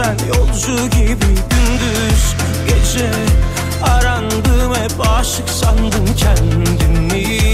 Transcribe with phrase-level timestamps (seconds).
[0.00, 2.36] Geçen yolcu gibi gündüz
[2.68, 3.10] gece.
[3.82, 7.49] Arandım hep aşık sandım kendimi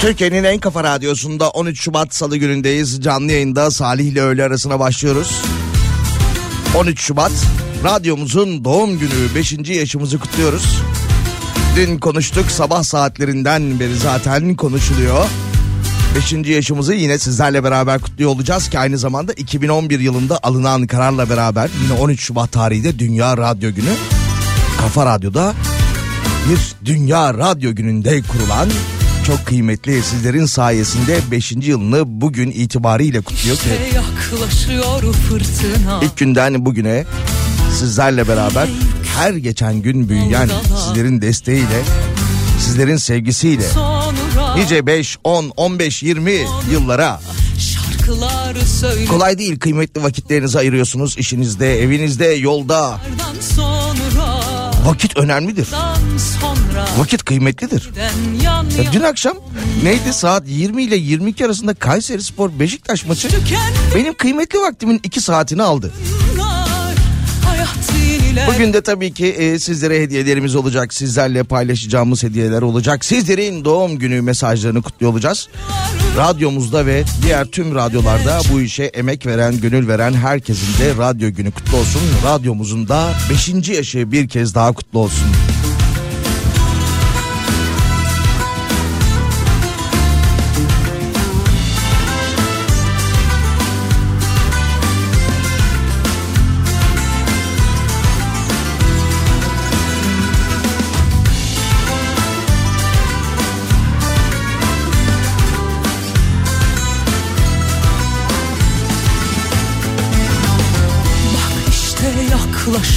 [0.00, 3.02] Türkiye'nin en kafa radyosunda 13 Şubat Salı günündeyiz.
[3.02, 5.42] Canlı yayında Salih ile öğle arasına başlıyoruz.
[6.76, 7.32] 13 Şubat
[7.84, 9.68] radyomuzun doğum günü 5.
[9.68, 10.82] yaşımızı kutluyoruz.
[11.76, 15.26] Dün konuştuk sabah saatlerinden beri zaten konuşuluyor.
[16.16, 16.48] 5.
[16.48, 22.00] yaşımızı yine sizlerle beraber kutluyor olacağız ki aynı zamanda 2011 yılında alınan kararla beraber yine
[22.00, 23.92] 13 Şubat tarihinde Dünya Radyo Günü
[24.80, 25.54] Kafa Radyo'da
[26.50, 28.68] bir Dünya Radyo Günü'nde kurulan
[29.26, 31.52] çok kıymetli sizlerin sayesinde 5.
[31.52, 33.56] yılını bugün itibariyle kutluyor
[36.02, 37.04] ilk günden bugüne
[37.78, 38.68] sizlerle beraber
[39.16, 40.50] her geçen gün büyüyen
[40.86, 41.82] sizlerin desteğiyle
[42.60, 43.66] sizlerin sevgisiyle
[44.56, 46.32] nice 5, 10, 15, 20
[46.72, 47.20] yıllara
[49.08, 53.00] kolay değil kıymetli vakitlerinizi ayırıyorsunuz işinizde, evinizde, yolda.
[54.86, 55.68] Vakit önemlidir.
[56.98, 57.90] Vakit kıymetlidir.
[58.84, 59.36] Ya dün akşam
[59.84, 63.28] neydi saat 20 ile 22 arasında Kayseri Spor Beşiktaş maçı
[63.94, 65.92] benim kıymetli vaktimin 2 saatini aldı.
[68.54, 70.94] Bugün de tabii ki e, sizlere hediyelerimiz olacak.
[70.94, 73.04] Sizlerle paylaşacağımız hediyeler olacak.
[73.04, 75.48] Sizlerin doğum günü mesajlarını kutluyor olacağız.
[76.16, 81.50] Radyomuzda ve diğer tüm radyolarda bu işe emek veren, gönül veren herkesin de radyo günü
[81.50, 82.02] kutlu olsun.
[82.24, 83.68] Radyomuzun da 5.
[83.68, 85.26] yaşı bir kez daha kutlu olsun.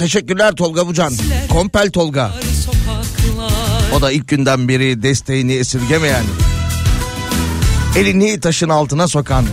[0.00, 1.12] teşekkürler Tolga Bucan.
[1.48, 2.30] Kompel Tolga.
[3.96, 6.24] O da ilk günden beri desteğini esirgemeyen.
[7.96, 9.44] Elini taşın altına sokan.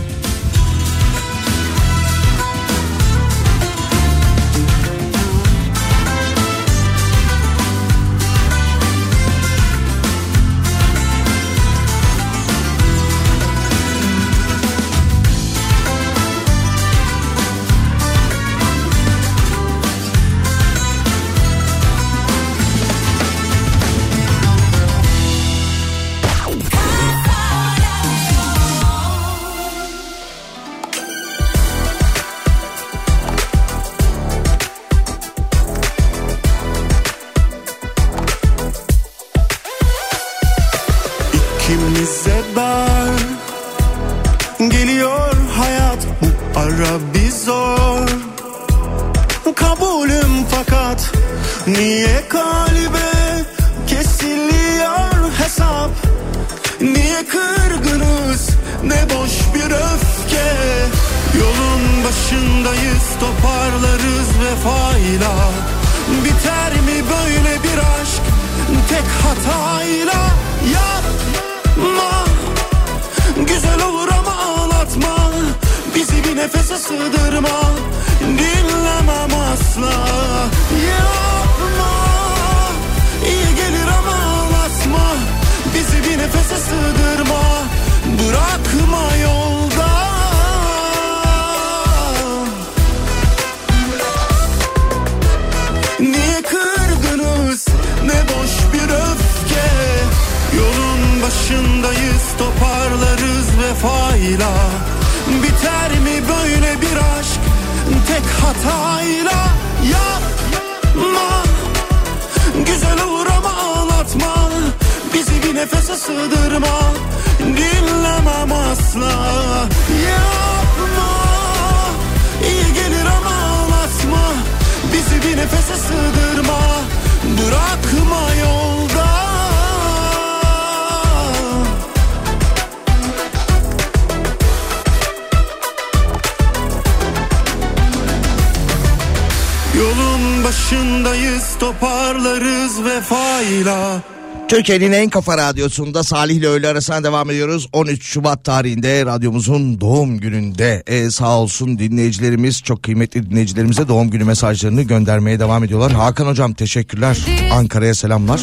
[140.68, 144.02] başındayız toparlarız vefayla.
[144.48, 147.68] Türkiye'nin en kafa radyosunda Salih ile öğle arasına devam ediyoruz.
[147.72, 154.24] 13 Şubat tarihinde radyomuzun doğum gününde e, sağ olsun dinleyicilerimiz çok kıymetli dinleyicilerimize doğum günü
[154.24, 155.92] mesajlarını göndermeye devam ediyorlar.
[155.92, 157.18] Hakan hocam teşekkürler.
[157.52, 158.40] Ankara'ya selamlar.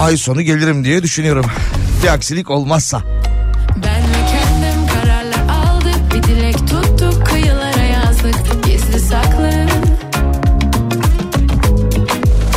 [0.00, 1.46] Ay sonu gelirim diye düşünüyorum.
[2.02, 3.23] Bir aksilik olmazsa.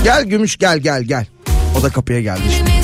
[0.08, 1.26] Gel gümüş gel gel gel.
[1.80, 2.77] O da kapıya geldi şimdi.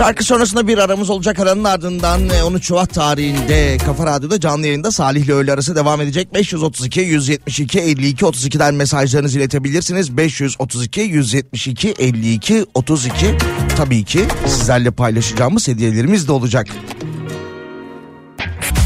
[0.00, 4.90] Şarkı sonrasında bir aramız olacak aranın ardından e, 13 Şubat tarihinde Kafa Radyo'da canlı yayında
[4.90, 6.34] Salih ile öğle arası devam edecek.
[6.34, 10.16] 532 172 52 32'den mesajlarınızı iletebilirsiniz.
[10.16, 13.36] 532 172 52 32
[13.76, 16.66] tabii ki sizlerle paylaşacağımız hediyelerimiz de olacak.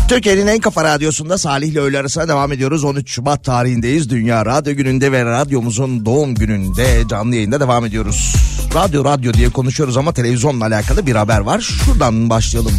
[0.09, 2.85] Türkiye'nin en kafa radyosunda Salih ile öğle arasına devam ediyoruz.
[2.85, 4.11] 13 Şubat tarihindeyiz.
[4.11, 8.35] Dünya Radyo Günü'nde ve radyomuzun doğum gününde canlı yayında devam ediyoruz.
[8.75, 11.61] Radyo radyo diye konuşuyoruz ama televizyonla alakalı bir haber var.
[11.61, 12.73] Şuradan başlayalım.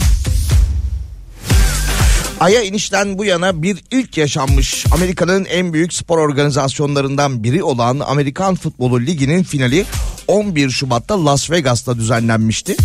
[2.40, 4.86] Ay'a inişten bu yana bir ilk yaşanmış.
[4.92, 9.86] Amerika'nın en büyük spor organizasyonlarından biri olan Amerikan Futbolu Ligi'nin finali
[10.28, 12.76] 11 Şubat'ta Las Vegas'ta düzenlenmişti.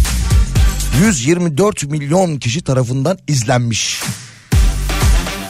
[1.04, 4.02] 124 milyon kişi tarafından izlenmiş.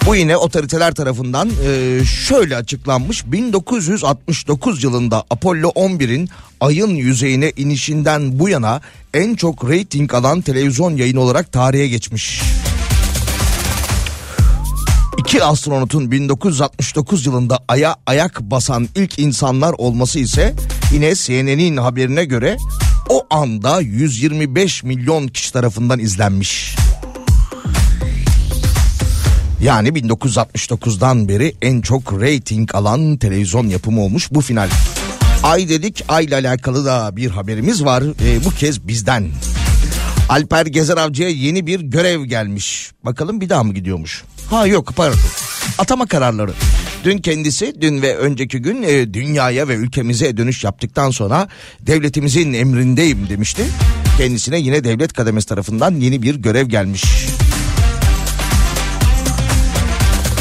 [0.07, 3.33] Bu yine otoriteler tarafından e, şöyle açıklanmış.
[3.33, 6.29] 1969 yılında Apollo 11'in
[6.61, 8.81] ayın yüzeyine inişinden bu yana
[9.15, 12.43] en çok reyting alan televizyon yayını olarak tarihe geçmiş.
[15.19, 20.55] İki astronotun 1969 yılında aya ayak basan ilk insanlar olması ise
[20.93, 22.57] yine CNN'in haberine göre
[23.09, 26.77] o anda 125 milyon kişi tarafından izlenmiş.
[29.63, 34.69] Yani 1969'dan beri en çok reyting alan televizyon yapımı olmuş bu final.
[35.43, 39.29] Ay dedik ayla alakalı da bir haberimiz var Ee, bu kez bizden.
[40.29, 42.91] Alper Gezer Avcı'ya yeni bir görev gelmiş.
[43.05, 44.25] Bakalım bir daha mı gidiyormuş?
[44.51, 45.19] Ha yok pardon.
[45.79, 46.53] Atama kararları.
[47.05, 51.49] Dün kendisi dün ve önceki gün e, dünyaya ve ülkemize dönüş yaptıktan sonra
[51.81, 53.63] devletimizin emrindeyim demişti.
[54.19, 57.05] Kendisine yine devlet kademesi tarafından yeni bir görev gelmiş.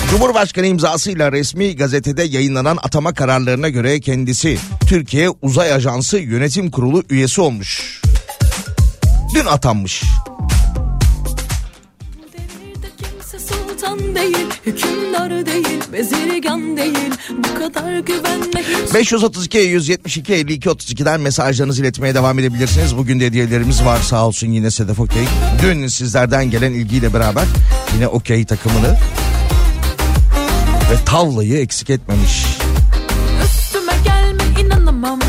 [0.10, 7.42] Cumhurbaşkanı imzasıyla resmi gazetede yayınlanan atama kararlarına göre kendisi Türkiye Uzay Ajansı Yönetim Kurulu üyesi
[7.42, 8.02] olmuş.
[9.36, 10.04] Dün atanmış.
[14.16, 17.12] Değil, hükümdar değil, bezirgan değil.
[17.30, 22.98] Bu kadar güvenme hiç 532 172 52 32'den mesajlarınızı iletmeye devam edebilirsiniz.
[22.98, 25.24] Bugün de hediyelerimiz var sağ olsun yine Sedef Okey.
[25.64, 27.46] Dün sizlerden gelen ilgiyle beraber
[27.96, 28.98] yine Okey takımını
[30.92, 32.46] ve tavlayı eksik etmemiş.
[33.46, 35.20] Üstüme gelme inanamam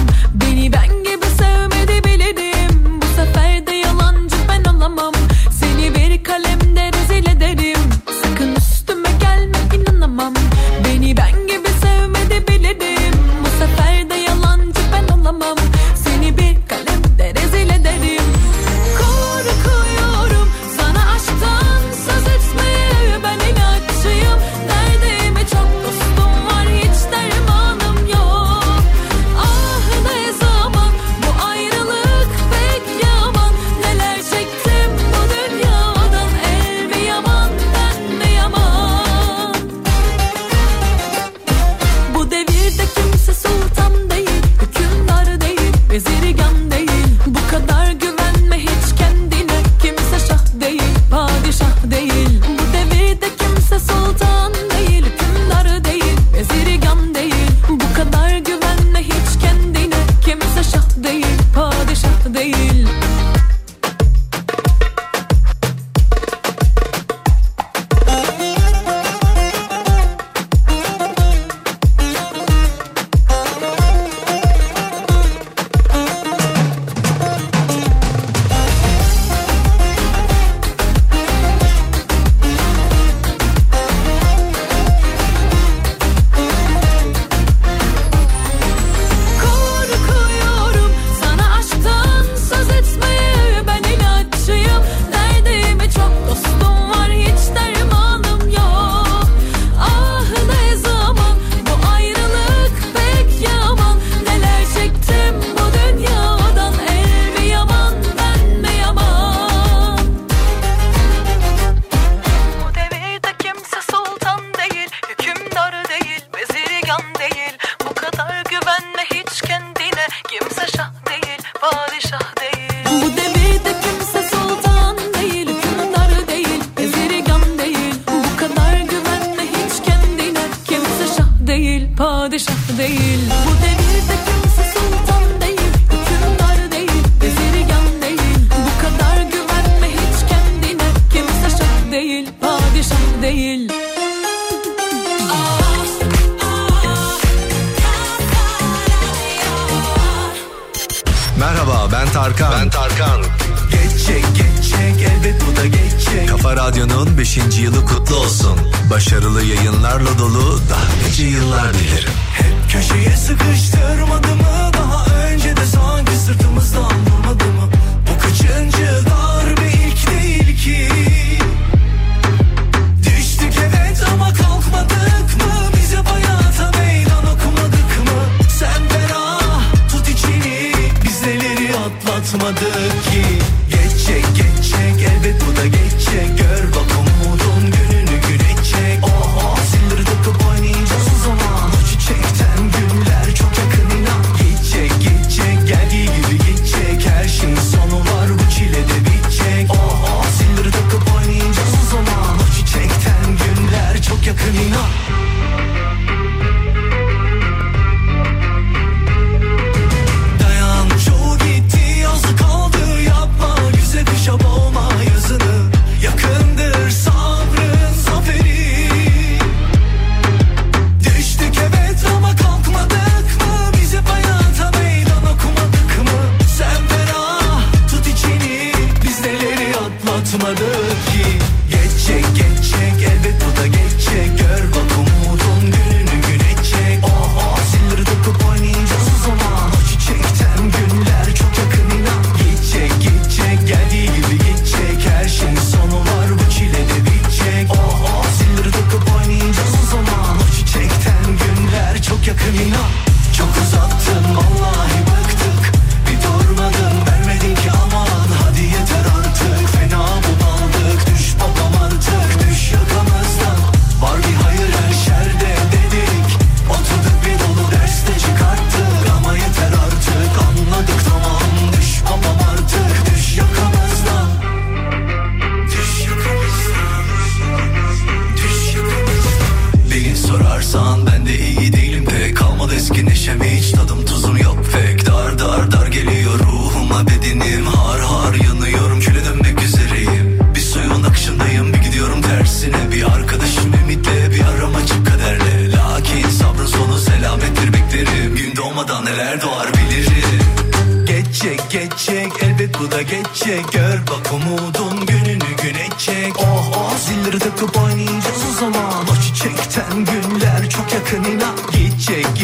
[161.24, 162.10] yıllar dilerim.
[162.34, 163.79] Hep köşeye sıkıştırmadı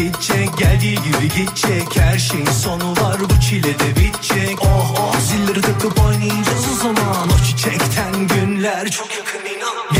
[0.07, 1.97] Gidecek geldiği gibi gidecek.
[1.97, 4.63] Her şeyin sonu var bu çile de bitecek.
[4.63, 5.21] Oh oh.
[5.21, 7.29] Zilleri takıp oynayacağız o zaman.
[7.29, 9.96] O çiçekten günler çok yakın inan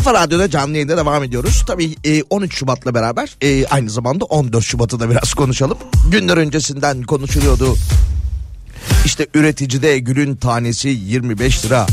[0.00, 1.64] Kafa Radyo'da canlı yayında devam ediyoruz.
[1.66, 5.78] Tabii e, 13 Şubat'la beraber e, aynı zamanda 14 Şubat'ı da biraz konuşalım.
[6.10, 7.76] Günler öncesinden konuşuluyordu.
[9.04, 11.86] İşte üreticide gülün tanesi 25 lira.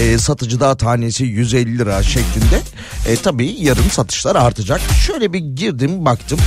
[0.00, 2.60] E, satıcıda tanesi 150 lira şeklinde.
[3.08, 4.80] E, tabii yarın satışlar artacak.
[5.06, 6.38] Şöyle bir girdim baktım.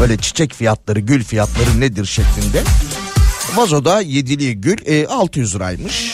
[0.00, 2.62] Böyle çiçek fiyatları, gül fiyatları nedir şeklinde.
[3.54, 6.12] Vazoda yedili gül e, 600 liraymış.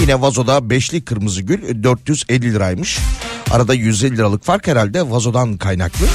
[0.00, 2.98] Yine vazoda beşli kırmızı gül e, 450 liraymış.
[3.50, 6.06] Arada 150 liralık fark herhalde vazodan kaynaklı.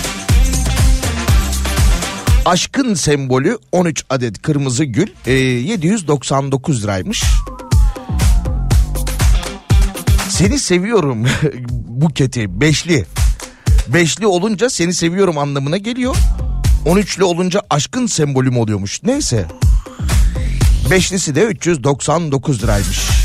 [2.45, 7.23] Aşkın sembolü 13 adet kırmızı gül e, 799 liraymış.
[10.29, 11.25] Seni seviyorum
[11.87, 13.05] buketi beşli.
[13.87, 16.15] Beşli olunca seni seviyorum anlamına geliyor.
[16.85, 19.03] 13'lü olunca aşkın sembolü mü oluyormuş.
[19.03, 19.45] Neyse.
[20.91, 23.18] Beşlisi de 399 liraymış.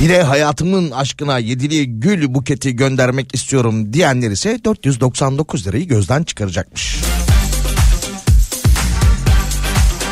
[0.00, 6.96] Yine hayatımın aşkına yedili gül buketi göndermek istiyorum diyenler ise 499 lirayı gözden çıkaracakmış.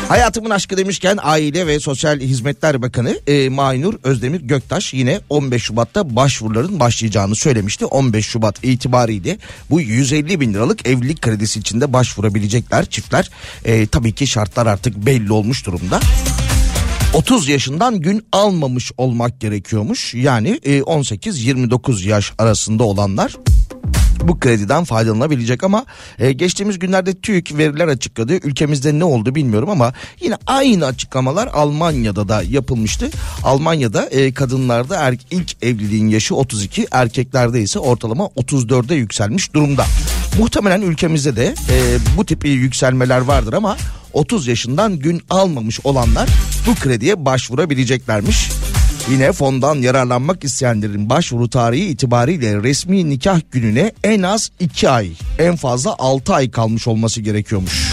[0.09, 6.15] Hayatımın aşkı demişken Aile ve Sosyal Hizmetler Bakanı e, Maynur Özdemir Göktaş yine 15 Şubat'ta
[6.15, 7.85] başvuruların başlayacağını söylemişti.
[7.85, 9.37] 15 Şubat itibariyle
[9.69, 13.29] bu 150 bin liralık evlilik kredisi içinde başvurabilecekler çiftler.
[13.65, 15.99] E, tabii ki şartlar artık belli olmuş durumda.
[17.15, 20.13] 30 yaşından gün almamış olmak gerekiyormuş.
[20.13, 23.35] Yani e, 18-29 yaş arasında olanlar
[24.23, 25.85] bu krediden faydalanabilecek ama
[26.19, 28.33] e, geçtiğimiz günlerde TÜİK veriler açıkladı.
[28.33, 33.09] Ülkemizde ne oldu bilmiyorum ama yine aynı açıklamalar Almanya'da da yapılmıştı.
[33.43, 39.85] Almanya'da e, kadınlarda er, ilk evliliğin yaşı 32, erkeklerde ise ortalama 34'e yükselmiş durumda.
[40.39, 43.77] Muhtemelen ülkemizde de e, bu tip yükselmeler vardır ama
[44.13, 46.29] 30 yaşından gün almamış olanlar
[46.67, 48.49] bu krediye başvurabileceklermiş.
[49.11, 55.55] Yine fondan yararlanmak isteyenlerin başvuru tarihi itibariyle resmi nikah gününe en az 2 ay en
[55.55, 57.91] fazla 6 ay kalmış olması gerekiyormuş.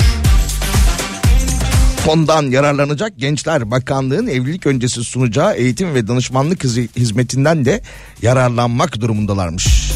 [2.04, 6.64] Fondan yararlanacak gençler bakanlığın evlilik öncesi sunacağı eğitim ve danışmanlık
[6.96, 7.82] hizmetinden de
[8.22, 9.91] yararlanmak durumundalarmış.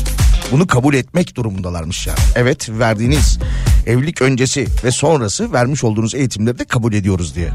[0.52, 2.18] Bunu kabul etmek durumundalarmış yani.
[2.34, 3.38] Evet verdiğiniz
[3.86, 7.50] evlilik öncesi ve sonrası vermiş olduğunuz eğitimleri de kabul ediyoruz diye.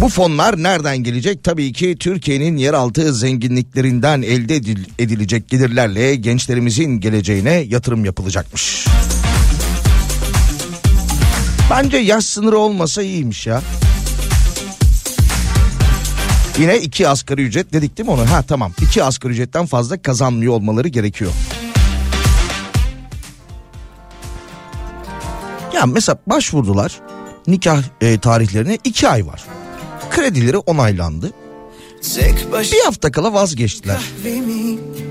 [0.00, 1.44] Bu fonlar nereden gelecek?
[1.44, 8.84] Tabii ki Türkiye'nin yeraltı zenginliklerinden elde edil- edilecek gelirlerle gençlerimizin geleceğine yatırım yapılacakmış.
[11.70, 13.62] Bence yaş sınırı olmasa iyiymiş ya.
[16.58, 18.30] Yine iki asgari ücret dedik değil mi onu?
[18.30, 21.32] Ha tamam iki asgari ücretten fazla kazanmıyor olmaları gerekiyor.
[25.74, 27.00] Ya mesela başvurdular
[27.46, 29.44] nikah e, tarihlerine iki ay var.
[30.10, 31.32] Kredileri onaylandı.
[32.72, 34.00] Bir hafta kala vazgeçtiler.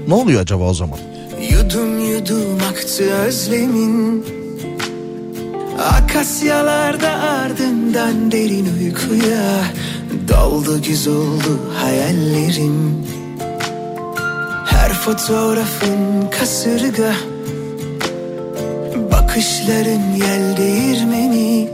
[0.08, 1.00] Ne oluyor acaba o zaman?
[1.52, 4.26] Yudum yudum aktı özlemin
[5.78, 9.64] Akasyalarda ardından derin uykuya
[10.28, 13.06] Daldı güz oldu hayallerim.
[14.66, 17.14] Her fotoğrafın kasırga
[19.12, 21.70] Bakışların yel değirmeni.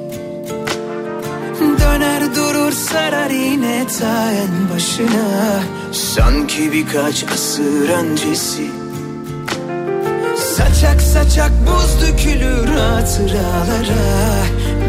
[1.79, 5.63] Döner durur sarar yine ta en başına.
[5.91, 8.82] Sanki birkaç asır öncesi
[10.83, 14.43] Saçak saçak buz dökülür hatıralara.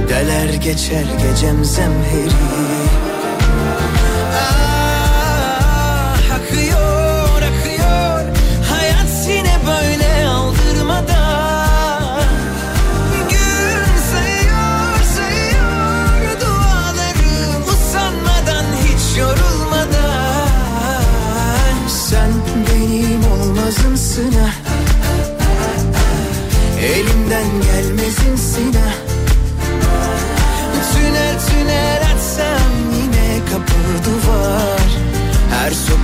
[0.09, 2.94] Deler geçer gecem zemheri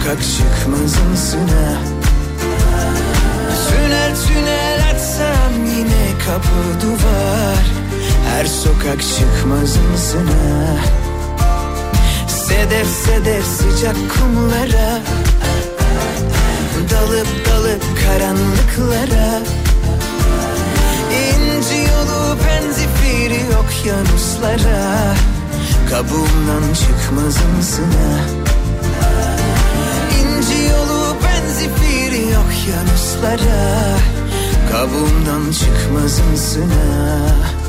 [0.00, 1.82] sokak çıkmazımsın ha
[3.68, 7.64] Tünel tünel açsam yine kapı duvar.
[8.28, 10.76] Her sokak çıkmazımsın ha
[12.28, 15.00] Sedef sedef sıcak kumlara.
[16.90, 19.42] Dalıp dalıp karanlıklara.
[21.12, 25.14] İnci yolu benzifiri okyanuslara
[25.90, 28.39] Kabuğumdan çıkmazımsın ha
[32.70, 33.98] okyanuslara
[34.72, 37.59] Kabuğumdan çıkmazımsın ha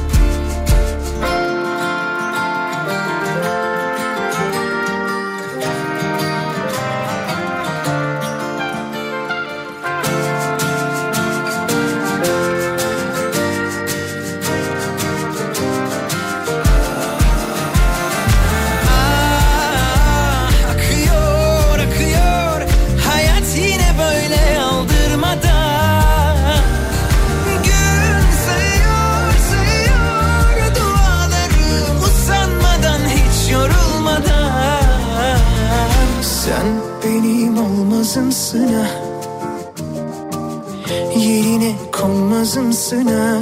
[42.55, 43.37] konmazımsın ha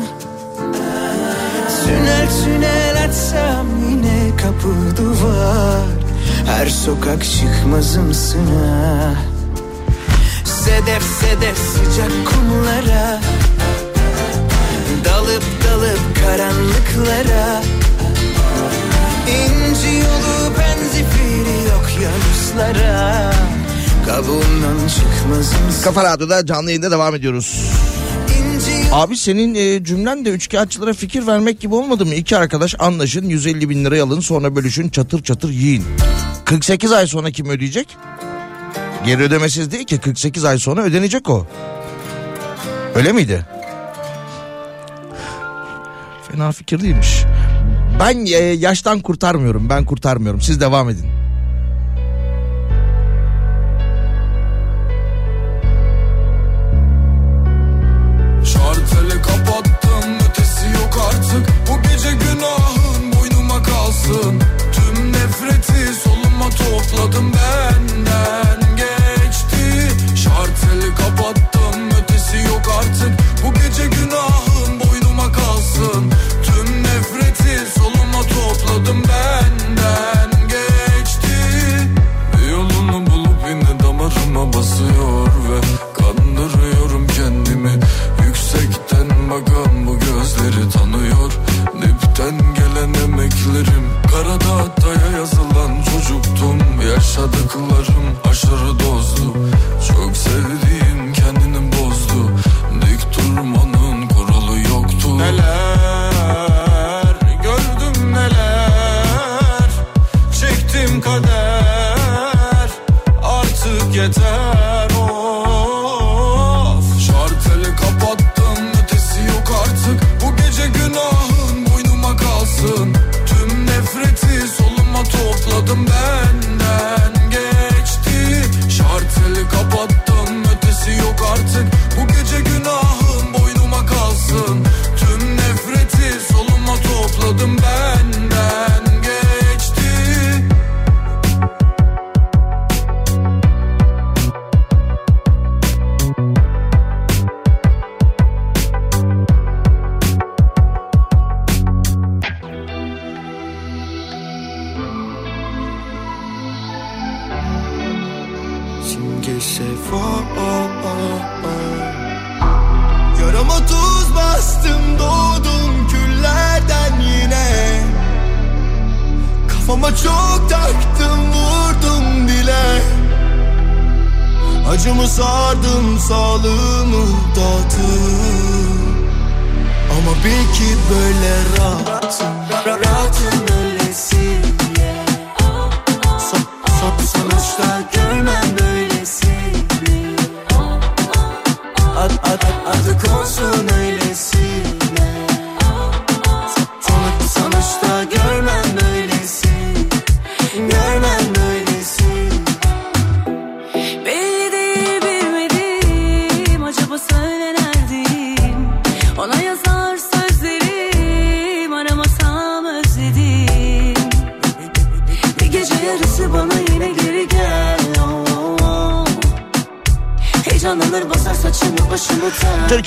[1.85, 5.85] Tünel tünel açsam yine kapı duvar.
[6.45, 9.13] Her sokak çıkmazımsın ha
[10.45, 13.21] Sedef sedef sıcak kumlara.
[15.05, 17.61] Dalıp dalıp karanlıklara.
[19.27, 23.31] İnci yolu benzifiri okyanuslara
[24.05, 27.68] Kabuğumdan çıkmazımsın Kafa Radyo'da canlı yayında devam ediyoruz.
[28.91, 32.15] Abi senin e, cümlen de üçkağıtçılara fikir vermek gibi olmadı mı?
[32.15, 35.83] İki arkadaş anlaşın 150 bin liraya alın sonra bölüşün çatır çatır yiyin.
[36.45, 37.97] 48 ay sonra kim ödeyecek?
[39.05, 41.47] Geri ödemesiz değil ki 48 ay sonra ödenecek o.
[42.95, 43.45] Öyle miydi?
[46.31, 47.23] Fena fikir değilmiş.
[47.99, 51.18] Ben e, yaştan kurtarmıyorum ben kurtarmıyorum siz devam edin.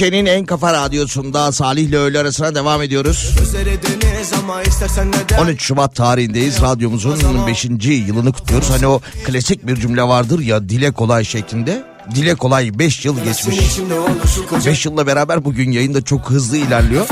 [0.02, 3.34] Türkiye'nin en kafa radyosunda Salih ile öğle arasına devam ediyoruz.
[3.38, 6.62] Gözleri deniz ama istersen neden 13 Şubat tarihindeyiz.
[6.62, 7.64] Radyomuzun 5.
[7.84, 8.70] yılını kutluyoruz.
[8.70, 11.84] Hani o klasik bir cümle vardır ya dile kolay şeklinde.
[12.14, 13.58] Dile kolay 5 yıl geçmiş.
[13.58, 17.06] içimde olur şu koca 5 yılla beraber bugün yayında çok hızlı ilerliyor.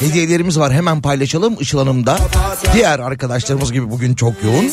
[0.00, 2.18] Hediyelerimiz var hemen paylaşalım Işıl Hanım da.
[2.74, 4.70] Diğer arkadaşlarımız gibi bugün çok yoğun.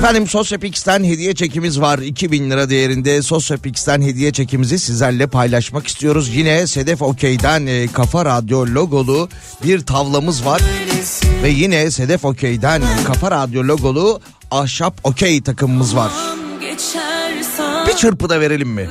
[0.00, 1.98] Efendim Sosyapix'ten hediye çekimiz var.
[1.98, 6.28] 2000 lira değerinde Sosyapix'ten hediye çekimizi sizlerle paylaşmak istiyoruz.
[6.34, 9.28] Yine Sedef Okey'den e, Kafa Radyo logolu
[9.64, 10.62] bir tavlamız var.
[11.42, 16.10] Ve yine Sedef Okey'den Kafa Radyo logolu ahşap okey takımımız var.
[17.88, 18.88] Bir çırpıda verelim mi?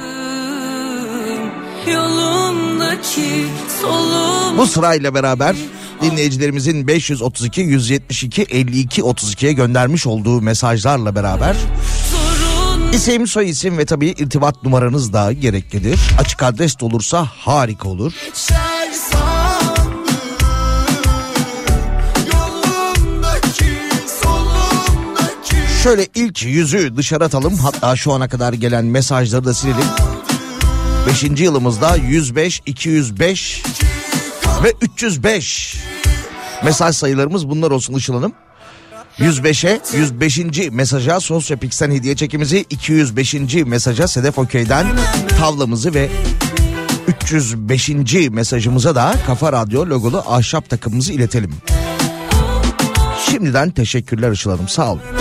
[4.57, 5.55] Bu sırayla beraber
[6.01, 11.55] dinleyicilerimizin 532 172 52 32'ye göndermiş olduğu mesajlarla beraber
[12.93, 15.99] isim, soy isim ve tabii irtibat numaranız da gereklidir.
[16.19, 18.13] Açık adres de olursa harika olur.
[25.83, 27.57] Şöyle ilk yüzü dışarı atalım.
[27.57, 29.87] Hatta şu ana kadar gelen mesajları da silelim.
[31.07, 33.63] Beşinci yılımızda 105, 205
[34.63, 35.77] ve 305
[36.63, 38.33] mesaj sayılarımız bunlar olsun Işıl Hanım.
[39.17, 40.39] 105'e 105.
[40.71, 43.33] mesaja Sosyapix'ten hediye çekimizi 205.
[43.65, 44.87] mesaja Sedef Okey'den
[45.39, 46.09] tavlamızı ve
[47.07, 47.89] 305.
[48.29, 51.53] mesajımıza da Kafa Radyo logolu ahşap takımımızı iletelim.
[53.29, 55.18] Şimdiden teşekkürler Işıl Hanım sağ olun.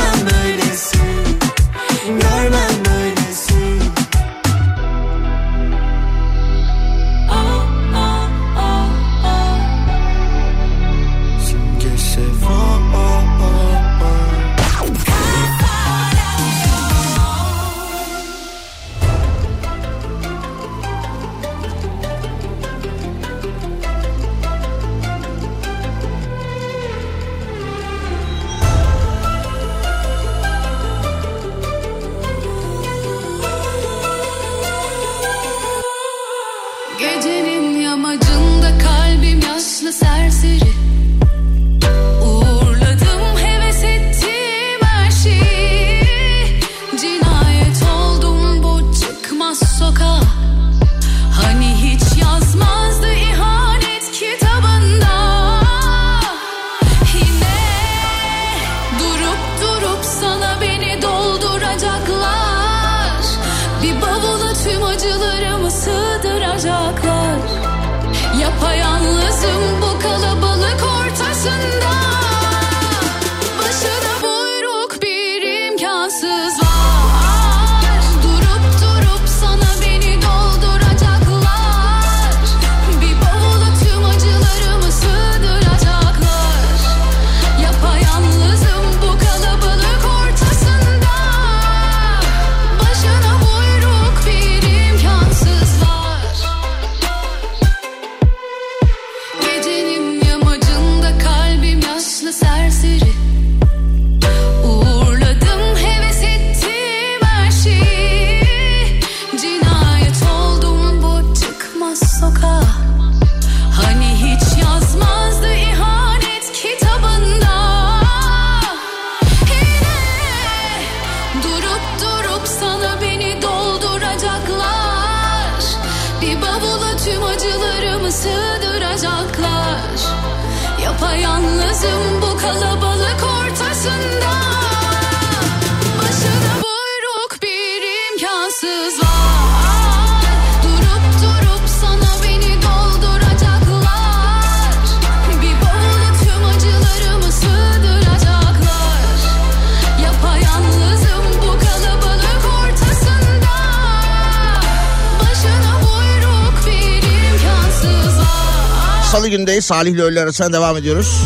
[159.18, 159.64] Salı gündeyiz.
[159.64, 161.22] Salih ile öğle arasına devam ediyoruz.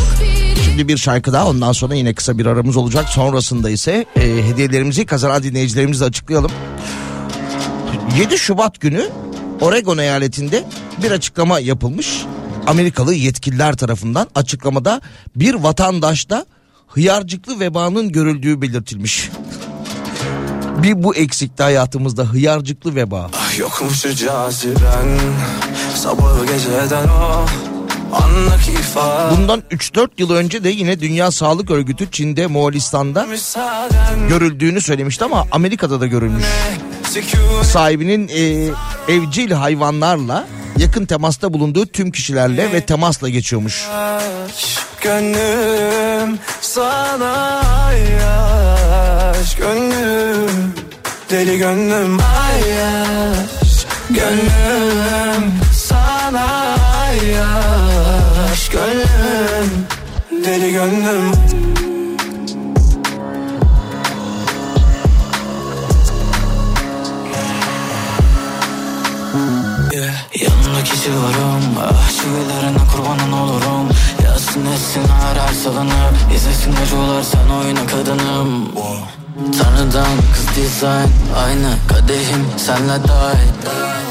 [0.65, 3.09] Şimdi bir şarkı daha ondan sonra yine kısa bir aramız olacak.
[3.09, 6.51] Sonrasında ise e, hediyelerimizi kazanan dinleyicilerimizle açıklayalım.
[8.19, 9.09] 7 Şubat günü
[9.61, 10.65] Oregon eyaletinde
[11.03, 12.23] bir açıklama yapılmış.
[12.67, 15.01] Amerikalı yetkililer tarafından açıklamada
[15.37, 16.47] bir vatandaşta
[16.89, 19.31] hıyarcıklı vebanın görüldüğü belirtilmiş.
[20.83, 23.31] Bir bu eksikti hayatımızda hıyarcıklı veba.
[23.37, 25.19] Ah yokmuş caziben
[25.95, 27.72] Sabahı geceden o Anlaki ifade
[29.37, 33.27] Bundan 3-4 yıl önce de yine Dünya Sağlık Örgütü Çin'de, Moğolistan'da
[34.29, 36.45] görüldüğünü söylemişti ama Amerika'da da görülmüş.
[37.63, 38.71] Sahibinin e,
[39.13, 40.47] evcil hayvanlarla
[40.79, 43.87] yakın temasta bulunduğu tüm kişilerle ve temasla geçiyormuş.
[45.03, 47.63] Gönlüm sana
[48.21, 50.75] yaş Gönlüm
[51.31, 55.62] Deli gönlüm ayaş Gönlüm
[57.23, 59.87] sana yaş Gönlüm
[60.45, 61.33] Deli gönlüm.
[70.41, 73.89] Yanımda kişi varım Ah çivilerine kurbanın olurum.
[74.25, 78.69] Yazsın etsin her salınıp İzlesin acılar sen oyna kadınım.
[79.35, 81.09] Tanrıdan kız dizayn
[81.45, 83.53] Aynı kadehim senle dahil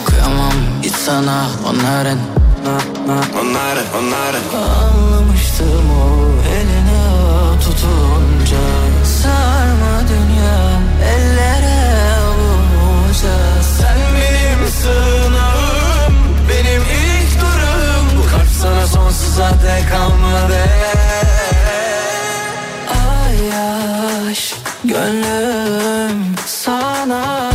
[0.06, 8.64] Kıyamam hiç sana onların Onların onların Anlamıştım o eline tutunca.
[9.06, 10.82] Sarma dünya
[11.14, 11.82] ellere
[12.22, 16.14] avuca Sen benim sığınağım
[16.50, 20.64] Benim ilk durum Bu kalp sana sonsuza dek kalmadı.
[22.90, 27.51] Ay yaş Gönlüm sana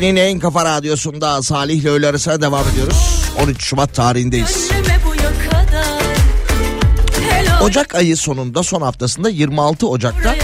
[0.00, 3.24] Türkiye'nin en kafa radyosunda Salih ile öğle arasına devam ediyoruz.
[3.42, 4.70] 13 Şubat tarihindeyiz.
[7.62, 10.34] Ocak ayı sonunda son haftasında 26 Ocak'ta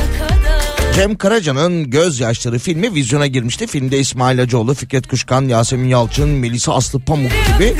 [0.94, 3.66] Cem Karaca'nın Gözyaşları filmi vizyona girmişti.
[3.66, 7.74] Filmde İsmail Hacıoğlu, Fikret Kuşkan, Yasemin Yalçın, Melisa Aslı Pamuk gibi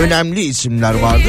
[0.00, 1.28] önemli isimler vardı.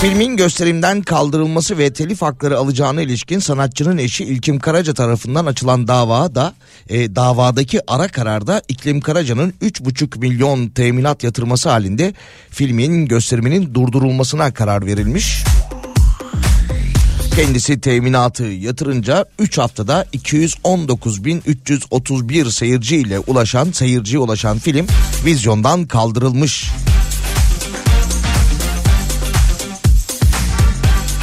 [0.00, 6.34] Filmin gösterimden kaldırılması ve telif hakları alacağına ilişkin sanatçının eşi İlkim Karaca tarafından açılan dava
[6.34, 6.54] da
[6.88, 12.14] e, davadaki ara kararda İklim Karaca'nın 3,5 milyon teminat yatırması halinde
[12.50, 15.44] filmin gösteriminin durdurulmasına karar verilmiş.
[17.36, 24.86] Kendisi teminatı yatırınca 3 haftada 219.331 seyirci ile ulaşan seyirciye ulaşan film
[25.24, 26.70] vizyondan kaldırılmış.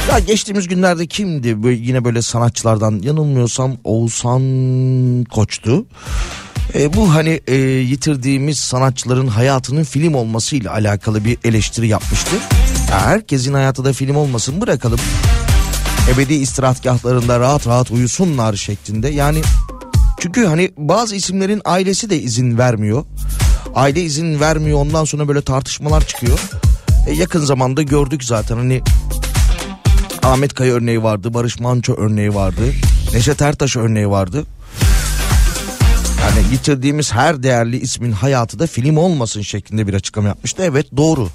[0.08, 4.42] Ya geçtiğimiz günlerde kimdi böyle, yine böyle sanatçılardan yanılmıyorsam Oğuzhan
[5.24, 5.86] Koç'tu.
[6.74, 12.36] E, bu hani e, yitirdiğimiz sanatçıların hayatının film olmasıyla alakalı bir eleştiri yapmıştı.
[12.90, 14.98] Ya herkesin hayatı da film olmasın bırakalım.
[16.14, 19.08] Ebedi istirahatgahlarında rahat rahat uyusunlar şeklinde.
[19.08, 19.40] Yani
[20.20, 23.04] çünkü hani bazı isimlerin ailesi de izin vermiyor.
[23.74, 26.38] Aile izin vermiyor ondan sonra böyle tartışmalar çıkıyor.
[27.06, 28.82] E, yakın zamanda gördük zaten hani
[30.22, 32.62] Ahmet Kaya örneği vardı, Barış Manço örneği vardı,
[33.14, 34.44] Neşet Ertaş örneği vardı.
[36.22, 40.62] Yani yitirdiğimiz her değerli ismin hayatı da film olmasın şeklinde bir açıklama yapmıştı.
[40.62, 41.28] Evet doğru.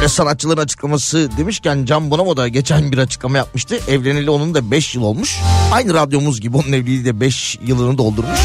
[0.00, 3.80] Böyle sanatçıların açıklaması demişken Can Bonomo da geçen bir açıklama yapmıştı.
[3.88, 5.40] Evleneli onun da 5 yıl olmuş.
[5.72, 8.40] Aynı radyomuz gibi onun evliliği de 5 yılını doldurmuş.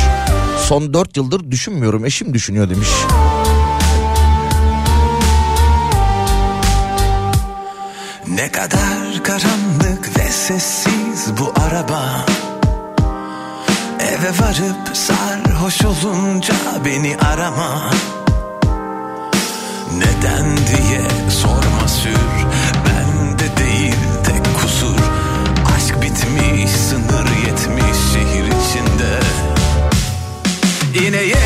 [0.66, 2.90] Son 4 yıldır düşünmüyorum eşim düşünüyor demiş.
[8.28, 12.26] Ne kadar karanlık ve sessiz bu araba
[14.00, 17.92] Eve varıp sarhoş olunca beni arama
[19.94, 22.46] Neden diye sorma sür.
[22.86, 25.00] Bende değil tek kusur.
[25.76, 29.20] Aşk bitmiş sınır yetmiş şehir içinde.
[31.08, 31.45] İneyim ışıklarda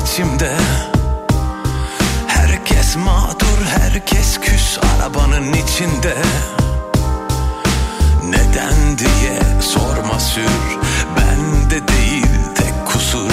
[0.00, 0.56] seçimde
[2.26, 6.16] Herkes mağdur, herkes küs arabanın içinde.
[8.24, 10.78] Neden diye sorma sür
[11.16, 13.30] Bende değil tek kusur.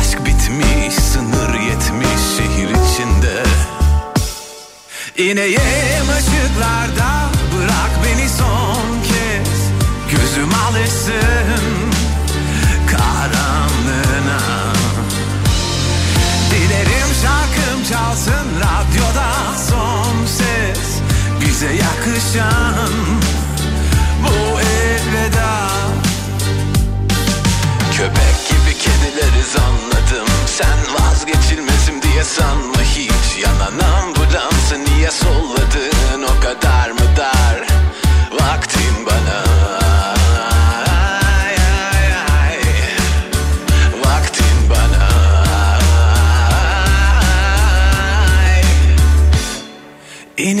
[0.00, 3.42] Aşk bitmiş, sınır yetmiş şehir içinde.
[5.16, 9.58] İneyim ışıklarda bırak beni son kez.
[10.10, 11.92] Gözüm alışsın
[12.90, 14.21] karanlığına
[18.12, 21.00] şarkım çalsın radyoda son ses
[21.40, 22.92] Bize yakışan
[24.22, 25.68] bu elveda
[27.92, 33.44] Köpek gibi kedileriz anladım Sen vazgeçilmezim diye sanma hiç.
[33.44, 37.66] Yanan ambulansı niye solladın o kadar mı dar?
[38.32, 38.81] Vaktin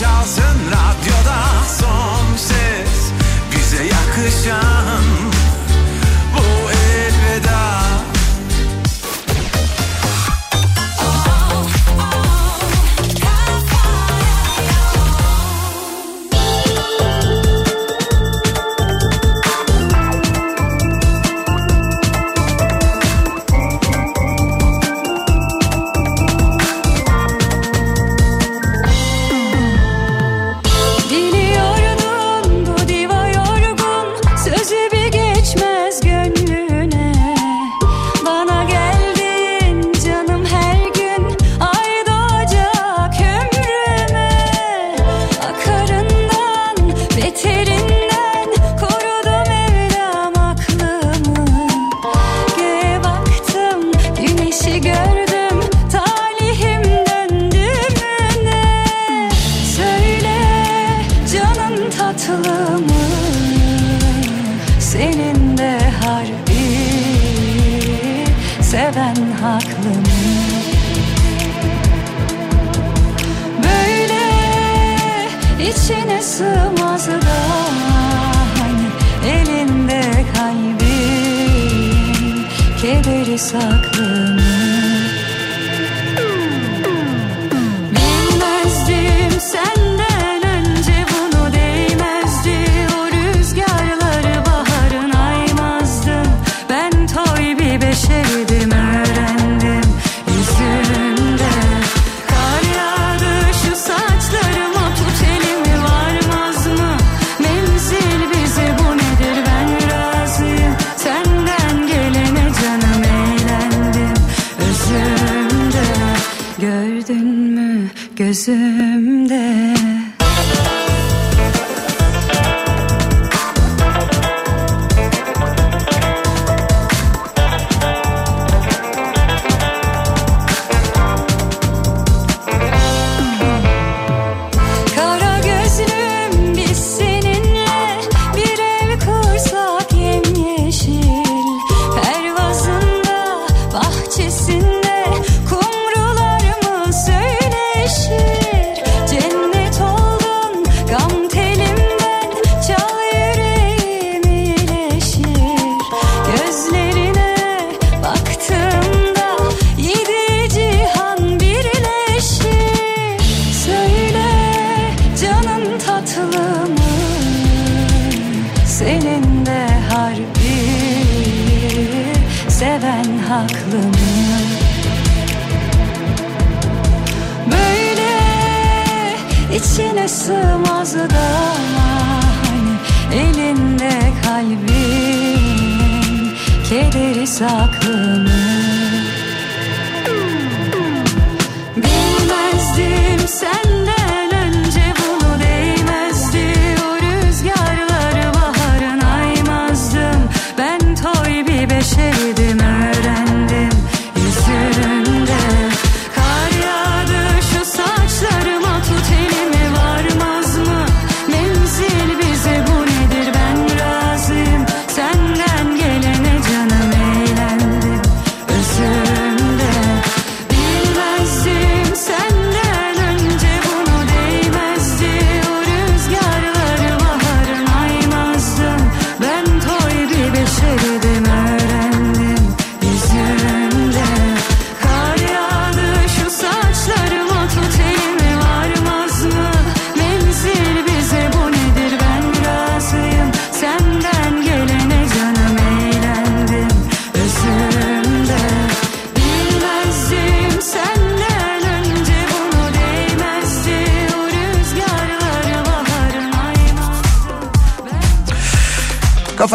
[0.00, 3.12] çalsın radyoda son ses.
[3.52, 5.15] Bize yakışan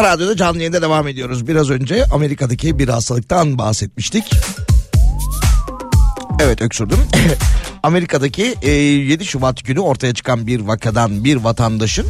[0.02, 1.48] Kafa Radyo'da canlı yayında devam ediyoruz.
[1.48, 4.24] Biraz önce Amerika'daki bir hastalıktan bahsetmiştik.
[6.40, 6.98] Evet öksürdüm.
[7.84, 12.06] Amerika'daki e, 7 Şubat günü ortaya çıkan bir vakadan bir vatandaşın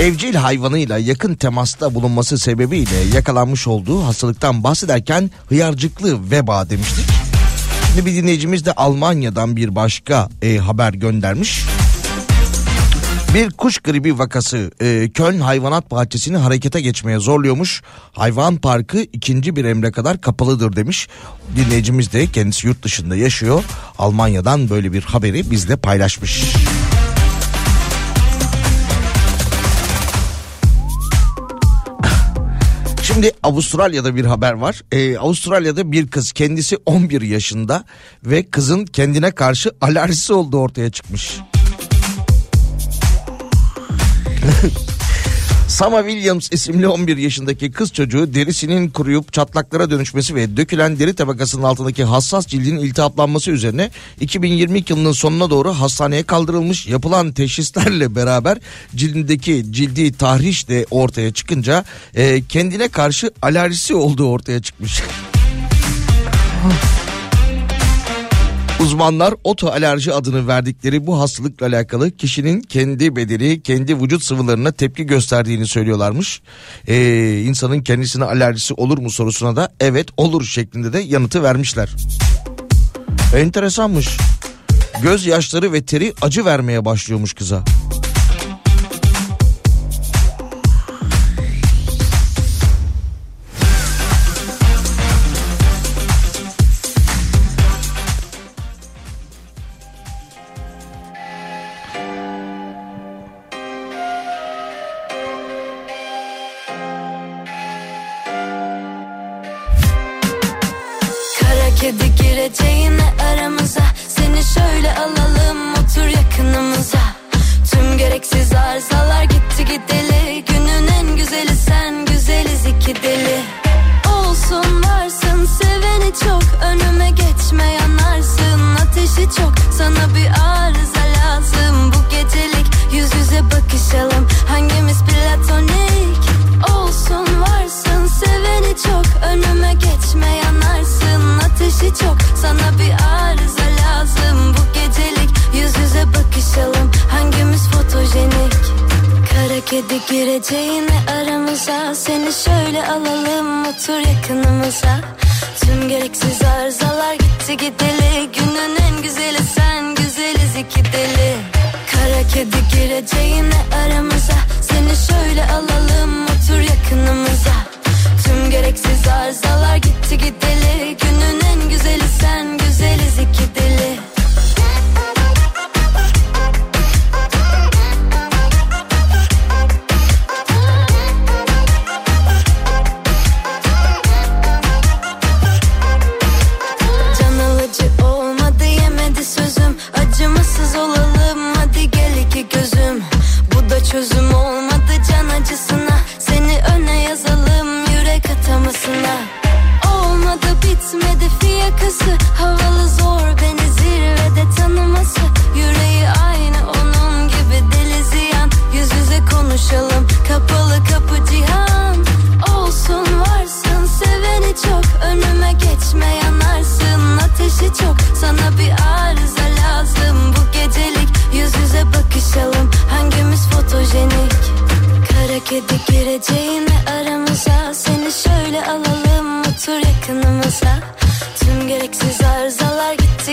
[0.00, 7.04] evcil hayvanıyla yakın temasta bulunması sebebiyle yakalanmış olduğu hastalıktan bahsederken hıyarcıklı veba demiştik.
[7.86, 11.64] Şimdi bir dinleyicimiz de Almanya'dan bir başka e, haber göndermiş.
[13.34, 17.82] Bir kuş gribi vakası e, Köln Hayvanat Bahçesi'ni harekete geçmeye zorluyormuş.
[18.12, 21.08] Hayvan parkı ikinci bir emre kadar kapalıdır demiş.
[21.56, 23.64] Dinleyicimiz de kendisi yurt dışında yaşıyor.
[23.98, 26.44] Almanya'dan böyle bir haberi bizle paylaşmış.
[33.02, 34.82] Şimdi Avustralya'da bir haber var.
[34.92, 37.84] Ee, Avustralya'da bir kız kendisi 11 yaşında
[38.24, 41.40] ve kızın kendine karşı alerjisi olduğu ortaya çıkmış.
[45.68, 51.62] Sama Williams isimli 11 yaşındaki kız çocuğu derisinin kuruyup çatlaklara dönüşmesi ve dökülen deri tabakasının
[51.62, 53.90] altındaki hassas cildin iltihaplanması üzerine
[54.20, 56.86] 2022 yılının sonuna doğru hastaneye kaldırılmış.
[56.86, 58.58] Yapılan teşhislerle beraber
[58.94, 61.84] cildindeki cildi tahriş de ortaya çıkınca
[62.14, 65.02] e, kendine karşı alerjisi olduğu ortaya çıkmış.
[68.84, 75.66] Uzmanlar otoalerji adını verdikleri bu hastalıkla alakalı kişinin kendi bedeni, kendi vücut sıvılarına tepki gösterdiğini
[75.66, 76.42] söylüyorlarmış.
[76.88, 81.90] Ee, insanın kendisine alerjisi olur mu sorusuna da evet olur şeklinde de yanıtı vermişler.
[83.36, 84.16] Enteresanmış.
[85.02, 87.64] Göz yaşları ve teri acı vermeye başlıyormuş kıza.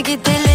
[0.03, 0.50] que te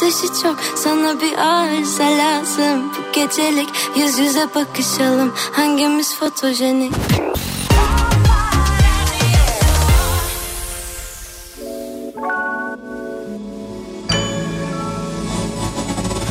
[0.00, 2.84] Ateşi çok sana bir arıza lazım.
[2.88, 5.32] Bu gecelik yüz yüze bakışalım.
[5.52, 6.92] Hangimiz fotojenik?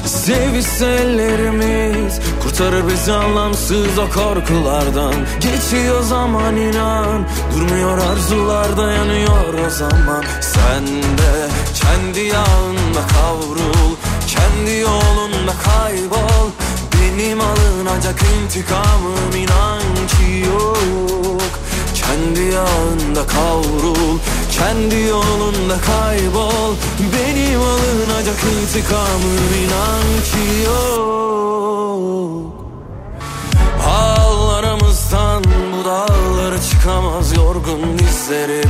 [0.05, 5.13] Sevişse ellerimiz Kurtarır bizi anlamsız o korkulardan.
[5.39, 10.23] Geçiyor zaman inan Durmuyor arzular dayanıyor o zaman.
[10.41, 11.49] Sen de
[11.81, 13.95] kendi yağında kavrul
[14.27, 16.49] Kendi yolunda kaybol.
[16.93, 21.51] Benim alınacak intikamım inan ki yok.
[21.95, 24.19] Kendi yağında kavrul
[24.51, 26.75] Kendi yolunda kaybol.
[27.13, 31.09] Benim alınacak intikamım inan ki yok.
[33.87, 38.69] Ağlarımızdan bu dağlara çıkamaz yorgun dizlerim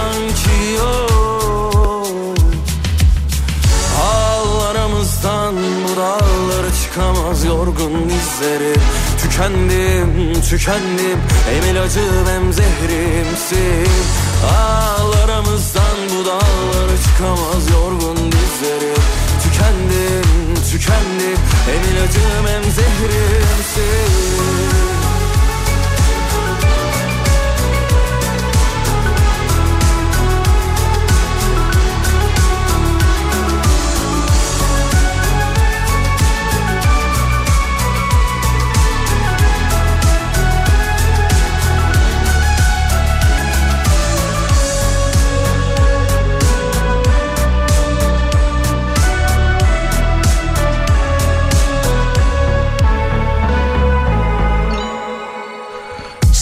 [8.41, 8.81] yorgun dizlerim
[9.21, 11.19] Tükendim, tükendim.
[11.49, 13.91] Hem ilacım hem zehrimsin.
[14.57, 19.01] Ağlarımızdan bu dağlara çıkamaz yorgun dizlerim
[19.43, 24.70] Tükendim sendin tükendi Hem ilacım hem zehrimsin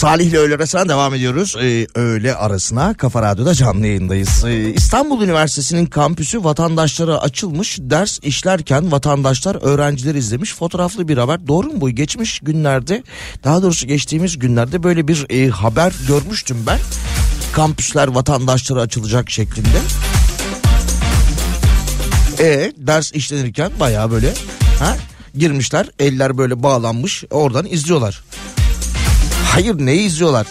[0.00, 1.56] Salih ile öğle arasına devam ediyoruz.
[1.62, 4.44] Ee, öğle arasına Kafa Radyo'da canlı yayındayız.
[4.44, 7.78] Ee, İstanbul Üniversitesi'nin kampüsü vatandaşlara açılmış.
[7.80, 10.54] Ders işlerken vatandaşlar öğrencileri izlemiş.
[10.54, 11.48] Fotoğraflı bir haber.
[11.48, 11.90] Doğru mu bu?
[11.90, 13.02] Geçmiş günlerde
[13.44, 16.78] daha doğrusu geçtiğimiz günlerde böyle bir e, haber görmüştüm ben.
[17.52, 19.78] Kampüsler vatandaşlara açılacak şeklinde.
[22.38, 24.34] E ders işlenirken bayağı böyle
[24.78, 24.96] ha
[25.34, 28.22] girmişler eller böyle bağlanmış oradan izliyorlar.
[29.50, 30.46] Hayır ne izliyorlar?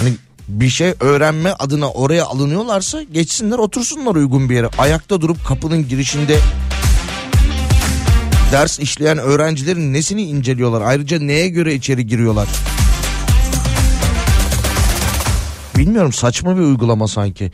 [0.00, 0.12] Hani
[0.48, 4.68] bir şey öğrenme adına oraya alınıyorlarsa geçsinler otursunlar uygun bir yere.
[4.78, 6.38] Ayakta durup kapının girişinde
[8.52, 10.82] ders işleyen öğrencilerin nesini inceliyorlar?
[10.82, 12.48] Ayrıca neye göre içeri giriyorlar?
[15.76, 17.52] Bilmiyorum saçma bir uygulama sanki.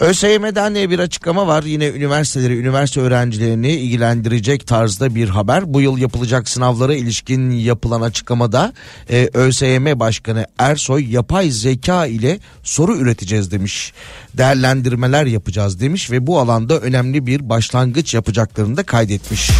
[0.00, 1.62] ÖSYM'den de bir açıklama var.
[1.62, 5.74] Yine üniversiteleri, üniversite öğrencilerini ilgilendirecek tarzda bir haber.
[5.74, 8.72] Bu yıl yapılacak sınavlara ilişkin yapılan açıklamada
[9.10, 13.92] e, ÖSYM Başkanı Ersoy yapay zeka ile soru üreteceğiz demiş.
[14.34, 19.50] Değerlendirmeler yapacağız demiş ve bu alanda önemli bir başlangıç yapacaklarını da kaydetmiş.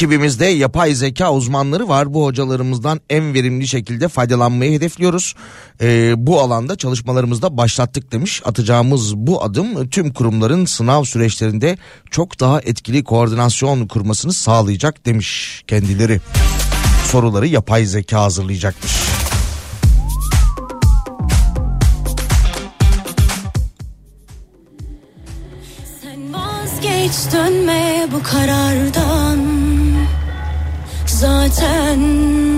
[0.00, 2.14] Ekibimizde yapay zeka uzmanları var.
[2.14, 5.34] Bu hocalarımızdan en verimli şekilde faydalanmayı hedefliyoruz.
[5.80, 8.42] Ee, bu alanda çalışmalarımızda başlattık demiş.
[8.44, 11.78] Atacağımız bu adım tüm kurumların sınav süreçlerinde
[12.10, 16.20] çok daha etkili koordinasyon kurmasını sağlayacak demiş kendileri.
[17.04, 18.92] Soruları yapay zeka hazırlayacakmış.
[26.02, 29.19] Sen vazgeç dönme bu karardan
[31.20, 32.49] Zaten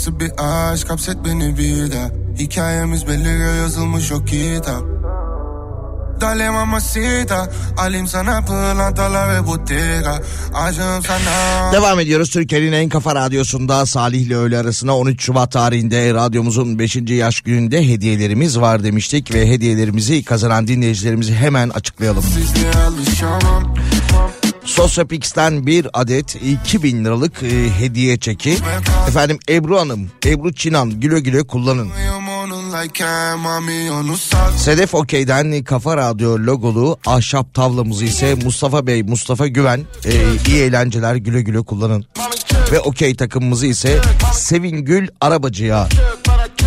[0.00, 0.90] nasıl bir aşk?
[0.90, 2.10] Hapset beni bir daha.
[2.38, 4.82] Hikayemiz belli yazılmış o kitap.
[6.20, 10.22] Dale mamacita Alayım sana pırlantalar ve bottega
[10.54, 11.72] Aşığım sana.
[11.72, 12.30] Devam ediyoruz.
[12.30, 16.96] Türkiye'nin en kafa radyosunda Salih ile öğle arasına 13 Şubat tarihinde radyomuzun 5.
[16.96, 22.22] yaş gününde hediyelerimiz var demiştik ve hediyelerimizi kazanan dinleyicilerimizi hemen açıklayalım.
[22.22, 23.74] Sizliğe alışamam
[24.70, 28.56] Sosyapix'ten bir adet 2000 liralık e, hediye çeki.
[29.08, 31.90] Efendim Ebru Hanım, Ebru Çinan güle güle kullanın.
[34.56, 40.12] Sedef Okey'den Kafa Radyo logolu ahşap tavlamızı ise Mustafa Bey, Mustafa Güven e,
[40.46, 42.06] iyi eğlenceler güle güle kullanın.
[42.72, 44.00] Ve Okey takımımızı ise
[44.32, 45.88] Sevingül Arabacı'ya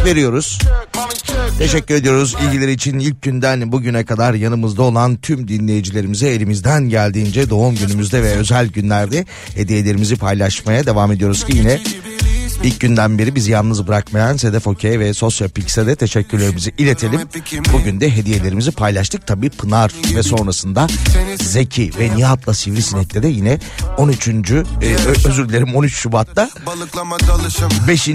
[0.06, 0.60] veriyoruz.
[1.60, 2.36] Teşekkür ediyoruz.
[2.48, 8.32] İlgileri için ilk günden bugüne kadar yanımızda olan tüm dinleyicilerimize elimizden geldiğince doğum günümüzde ve
[8.32, 9.26] özel günlerde
[9.56, 11.80] hediyelerimizi paylaşmaya devam ediyoruz ki yine
[12.64, 17.22] ilk günden beri bizi yalnız bırakmayan Sedef Okey ve Sosyopix'e de teşekkürlerimizi iletelim.
[17.74, 19.28] Bugün de hediyelerimizi paylaştık.
[19.28, 20.88] Tabii Pınar ve sonrasında
[21.42, 23.60] Zeki ve Nihat'la Sivrisinek'te de yine
[23.98, 24.28] 13.
[24.28, 24.96] e,
[25.28, 28.08] özür dilerim 13 Şubat'ta Balıklama dalışım 5.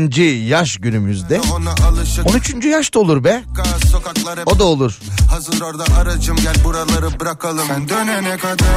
[0.48, 2.64] yaş günümüzde Ona alışık 13.
[2.64, 3.42] yaş da olur be.
[4.46, 4.98] O da olur.
[5.30, 8.68] hazır orada aracım Gel buraları bırakalım Sen dönene kadar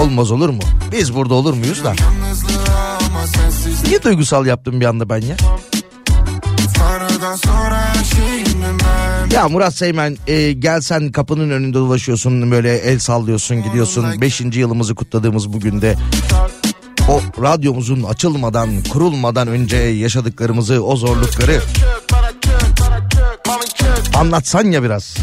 [0.00, 0.60] Olmaz olur mu?
[0.92, 1.94] Biz burada olur muyuz da?
[3.86, 5.36] Niye duygusal yaptım bir anda ben ya?
[9.32, 14.20] Ya Murat Seymen e, gelsen kapının önünde dolaşıyorsun böyle el sallıyorsun gidiyorsun.
[14.20, 15.96] Beşinci yılımızı kutladığımız bugün de
[17.08, 21.60] o radyomuzun açılmadan kurulmadan önce yaşadıklarımızı o zorlukları
[24.14, 25.16] anlatsan ya biraz.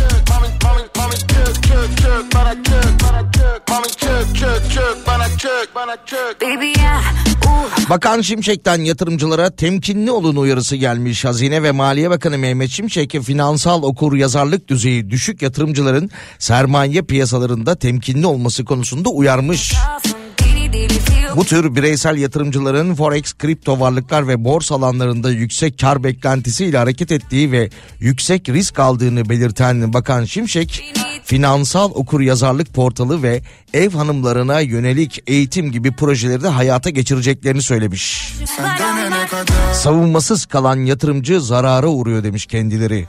[7.89, 11.25] Bakan Şimşek'ten yatırımcılara temkinli olun uyarısı gelmiş.
[11.25, 16.09] Hazine ve Maliye Bakanı Mehmet Şimşek finansal okur yazarlık düzeyi düşük yatırımcıların
[16.39, 19.73] sermaye piyasalarında temkinli olması konusunda uyarmış.
[21.35, 27.51] Bu tür bireysel yatırımcıların forex, kripto varlıklar ve borsa alanlarında yüksek kar beklentisiyle hareket ettiği
[27.51, 30.93] ve yüksek risk aldığını belirten Bakan Şimşek,
[31.31, 33.41] finansal okur yazarlık portalı ve
[33.73, 38.33] ev hanımlarına yönelik eğitim gibi projeleri de hayata geçireceklerini söylemiş.
[39.73, 43.07] Savunmasız kalan yatırımcı zarara uğruyor demiş kendileri.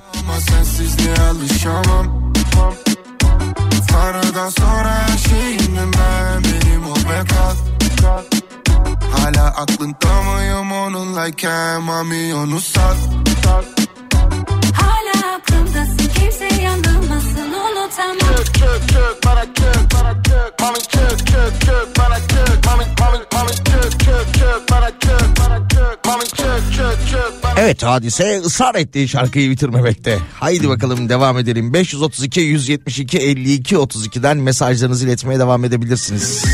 [3.89, 5.19] Tanrıdan sonra her
[5.99, 7.57] ben Benim kal
[9.13, 12.95] Hala aklında mıyım onunlayken Mami onu sal
[14.75, 18.33] Hala aklımdasın kimse yanılmasın unutamam
[27.57, 30.19] Evet hadise ısrar ettiği şarkıyı bitirmemekte.
[30.35, 31.73] Haydi bakalım devam edelim.
[31.73, 36.45] 532 172 52 32'den mesajlarınızı iletmeye devam edebilirsiniz.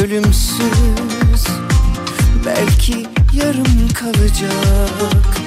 [0.00, 1.44] Ölümsüz.
[2.46, 5.40] Belki yarım kalacak.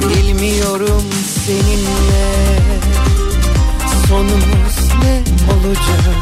[0.00, 1.04] Bilmiyorum
[1.44, 2.58] seninle.
[4.08, 6.16] Sonumuz ne olacak?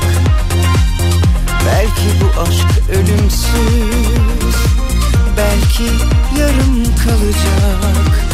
[1.67, 4.57] Belki bu aşk ölümsüz.
[5.37, 5.85] Belki
[6.41, 8.25] yarım kalacak.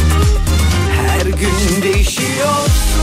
[1.07, 3.01] Her gün değişiyorsun.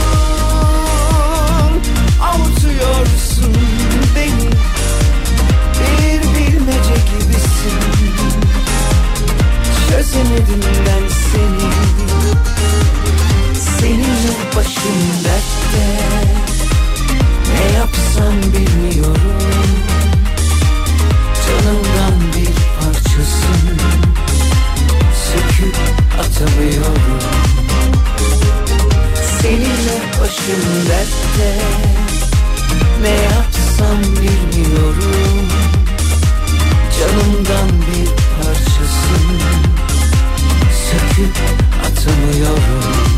[2.21, 3.55] Avutuyorsun
[4.15, 4.49] beni
[6.69, 7.79] bilmece gibisin.
[9.89, 11.71] Çözemedim ben seni.
[13.79, 15.87] Seninle başım dertte.
[17.53, 19.43] Ne yapsam bilmiyorum.
[21.45, 23.77] Canımdan bir parçasın.
[25.25, 25.75] Söküp
[26.19, 27.19] atamıyorum.
[29.41, 31.59] Seninle başım dertte.
[33.01, 35.28] Ne yapsam bilmiyorum.
[41.19, 41.37] çekip
[41.85, 43.08] atamıyorum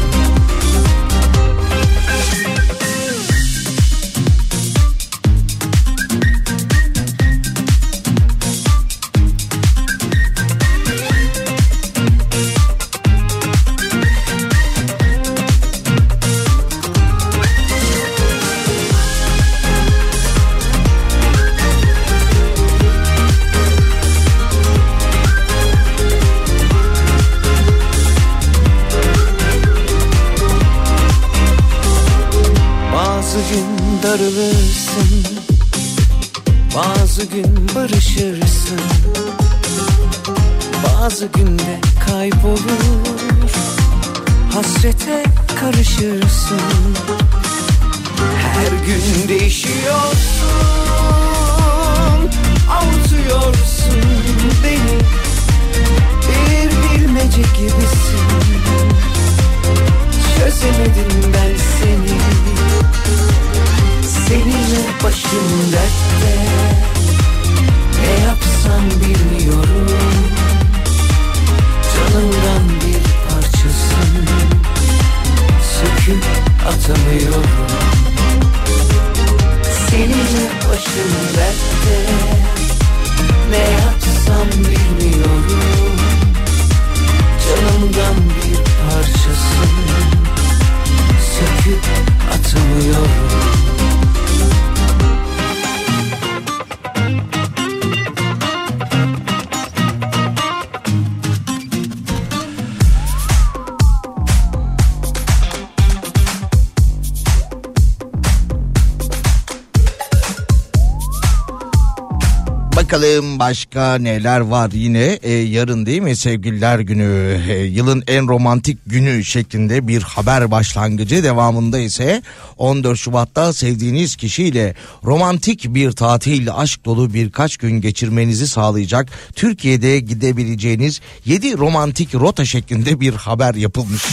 [113.76, 115.20] başka neler var yine?
[115.22, 116.16] E, yarın değil mi?
[116.16, 117.42] Sevgililer günü.
[117.50, 121.24] E, yılın en romantik günü şeklinde bir haber başlangıcı.
[121.24, 122.22] Devamında ise
[122.58, 131.02] 14 Şubat'ta sevdiğiniz kişiyle romantik bir tatil aşk dolu birkaç gün geçirmenizi sağlayacak Türkiye'de gidebileceğiniz
[131.26, 134.04] 7 romantik rota şeklinde bir haber yapılmış.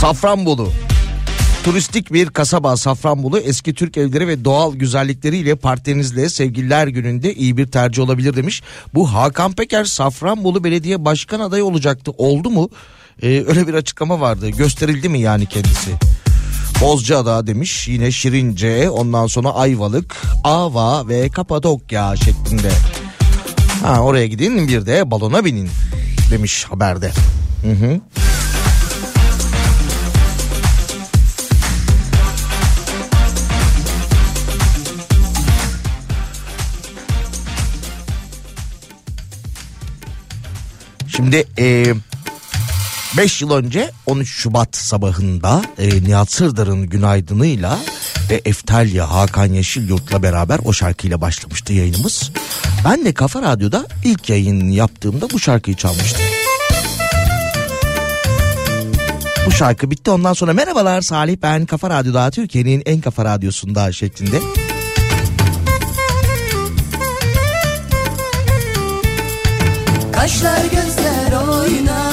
[0.00, 0.72] Safranbolu
[1.64, 7.66] Turistik bir kasaba Safranbolu eski Türk evleri ve doğal güzellikleriyle partnerinizle sevgililer gününde iyi bir
[7.66, 8.62] tercih olabilir demiş.
[8.94, 12.68] Bu Hakan Peker Safranbolu Belediye Başkan adayı olacaktı oldu mu?
[13.22, 15.90] Ee, öyle bir açıklama vardı gösterildi mi yani kendisi?
[16.80, 22.70] Bozcaada demiş yine Şirince ondan sonra Ayvalık, Ava ve Kapadokya şeklinde.
[23.82, 25.68] Ha, oraya gidin bir de balona binin
[26.30, 27.10] demiş haberde.
[27.62, 28.00] Hı hı.
[41.20, 41.46] Şimdi
[43.16, 47.78] 5 yıl önce 13 Şubat sabahında e, Nihat Sırdar'ın günaydınıyla
[48.30, 52.30] ve Eftalya Hakan Yeşilyurt'la beraber o şarkıyla başlamıştı yayınımız.
[52.84, 56.22] Ben de Kafa Radyo'da ilk yayın yaptığımda bu şarkıyı çalmıştım.
[59.46, 64.40] Bu şarkı bitti ondan sonra merhabalar Salih ben Kafa Radyo'da Türkiye'nin en kafa radyosunda şeklinde.
[70.20, 72.09] Kaşlar gözler heroína.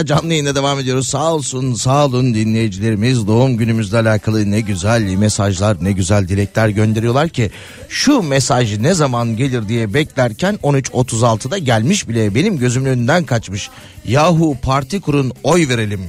[0.00, 1.08] Radyo'da canlı yayında devam ediyoruz.
[1.08, 3.26] Sağ olsun, sağ olun dinleyicilerimiz.
[3.26, 7.50] Doğum günümüzle alakalı ne güzel mesajlar, ne güzel dilekler gönderiyorlar ki
[7.88, 13.70] şu mesaj ne zaman gelir diye beklerken 13.36'da gelmiş bile benim gözümün önünden kaçmış.
[14.04, 16.00] Yahu parti kurun oy verelim.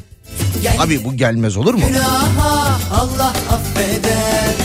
[0.79, 1.81] Abi bu gelmez olur mu?
[1.87, 4.55] günaha Allah affeder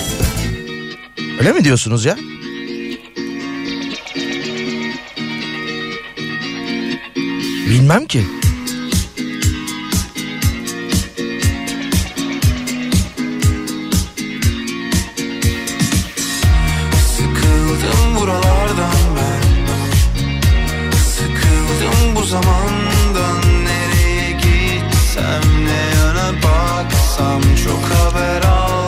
[1.41, 2.17] Öyle mi diyorsunuz ya?
[7.69, 8.25] Bilmem ki.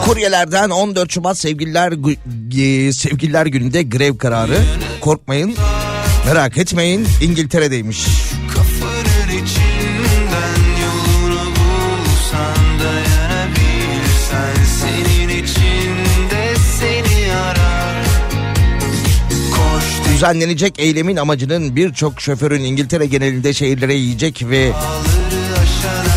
[0.09, 4.61] Kuryelerden 14 Şubat sevgililer e, sevgililer gününde grev kararı.
[5.01, 5.55] Korkmayın.
[6.25, 7.07] Merak etmeyin.
[7.21, 8.05] İngiltere'deymiş.
[20.13, 24.71] Düzenlenecek eylemin amacının birçok şoförün İngiltere genelinde şehirlere yiyecek ve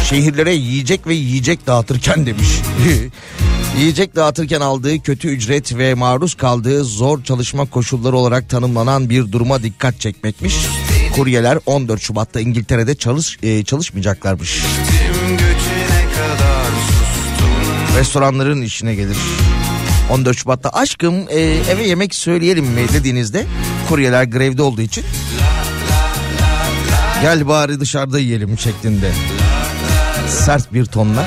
[0.05, 2.49] şehirlere yiyecek ve yiyecek dağıtırken demiş.
[3.79, 9.63] yiyecek dağıtırken aldığı kötü ücret ve maruz kaldığı zor çalışma koşulları olarak tanımlanan bir duruma
[9.63, 10.55] dikkat çekmekmiş.
[11.17, 14.63] Kuryeler 14 Şubat'ta İngiltere'de çalış e, çalışmayacaklarmış.
[17.99, 19.17] Restoranların işine gelir.
[20.11, 21.41] 14 Şubat'ta aşkım e,
[21.71, 23.47] eve yemek söyleyelim mi dediğinizde
[23.89, 25.05] kuryeler grevde olduğu için
[27.23, 29.13] gel bari dışarıda yiyelim şeklinde
[30.29, 31.27] sert bir tonla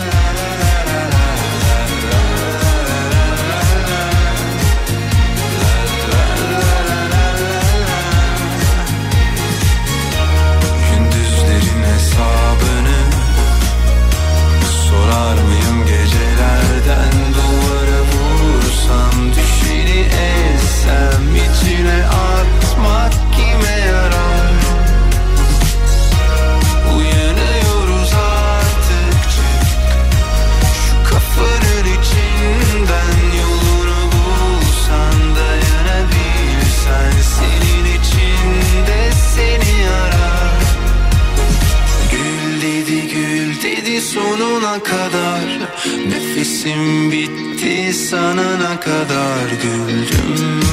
[44.84, 45.70] kadar.
[46.08, 50.66] Nefesim bitti sanana kadar güldüm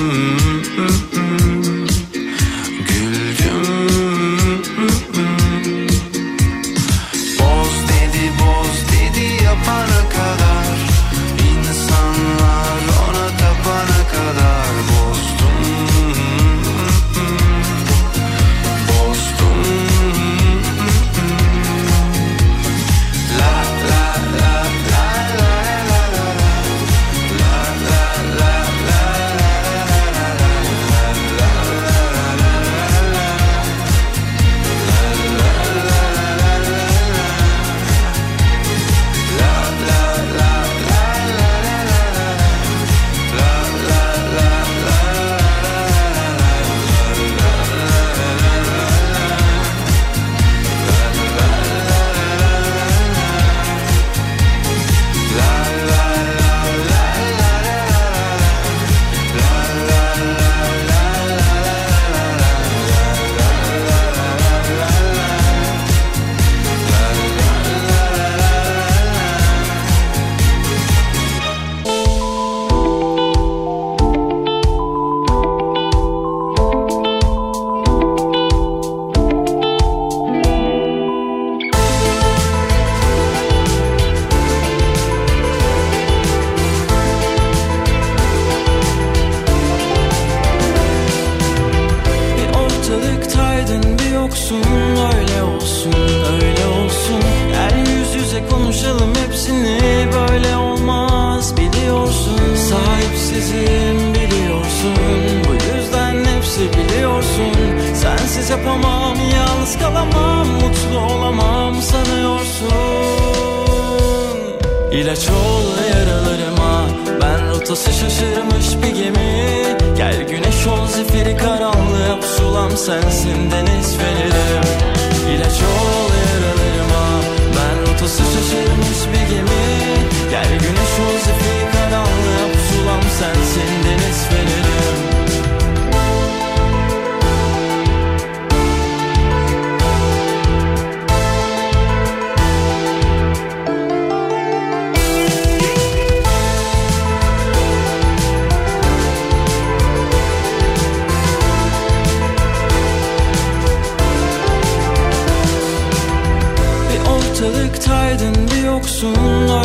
[157.42, 159.16] ortalıktaydın bir yoksun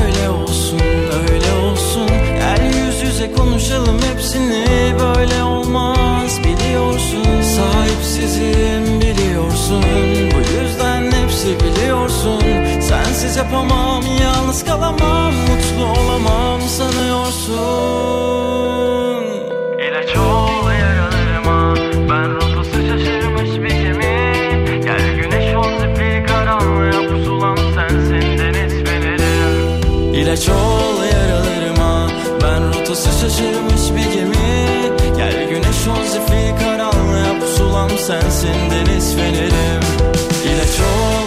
[0.03, 0.79] Öyle olsun
[1.29, 2.07] öyle olsun.
[2.39, 4.65] Gel yüz yüze konuşalım hepsini
[4.99, 6.39] Böyle olmaz.
[6.43, 9.83] Biliyorsun Sahipsizim biliyorsun.
[10.33, 12.41] Bu yüzden hepsi biliyorsun.
[12.81, 18.56] Sensiz yapamam yalnız kalamam Mutlu olamam sanıyorsun
[30.37, 32.09] İlaç ol yaralarıma
[32.43, 39.81] Ben rotası şaşırmış bir gemi Gel güneş ol zifiri karanlığa Pusulam sensin deniz fenerim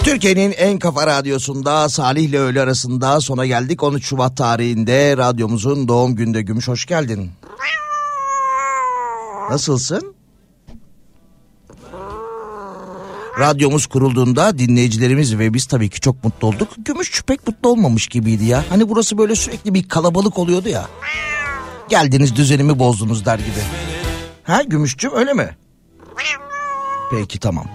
[0.04, 3.82] Türkiye'nin en kafa radyosunda Salih ile öğle arasında sona geldik.
[3.82, 7.30] 13 Şubat tarihinde radyomuzun doğum günde Gümüş hoş geldin.
[9.50, 10.14] Nasılsın?
[13.38, 16.68] Radyomuz kurulduğunda dinleyicilerimiz ve biz tabii ki çok mutlu olduk.
[16.78, 18.64] Gümüş pek mutlu olmamış gibiydi ya.
[18.70, 20.88] Hani burası böyle sürekli bir kalabalık oluyordu ya.
[21.88, 23.60] Geldiniz düzenimi bozdunuz der gibi.
[24.44, 25.56] Ha Gümüşçüm öyle mi?
[27.10, 27.66] Peki tamam.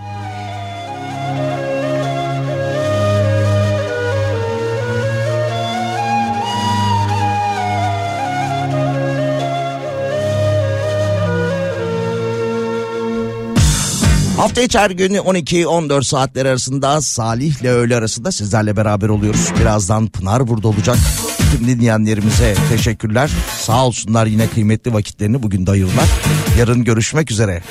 [14.45, 19.49] Hafta içi günü 12-14 saatler arasında Salih ile öğle arasında sizlerle beraber oluyoruz.
[19.59, 20.97] Birazdan Pınar burada olacak.
[21.51, 23.31] Tüm dinleyenlerimize teşekkürler.
[23.61, 26.07] Sağ olsunlar yine kıymetli vakitlerini bugün de.
[26.59, 27.63] Yarın görüşmek üzere.